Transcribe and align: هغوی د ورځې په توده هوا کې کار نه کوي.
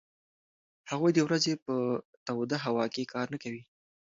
هغوی 0.91 1.11
د 1.13 1.19
ورځې 1.27 1.53
په 1.65 1.75
توده 2.25 2.57
هوا 2.65 2.85
کې 2.93 3.09
کار 3.13 3.25
نه 3.33 3.37
کوي. 3.43 3.61